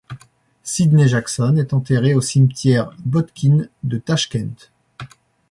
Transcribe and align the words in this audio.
Sidney 0.63 1.07
Jackson 1.07 1.57
est 1.57 1.73
enterré 1.75 2.15
au 2.15 2.21
cimetière 2.21 2.89
Botkine 3.05 3.69
de 3.83 3.99
Tachkent. 3.99 4.71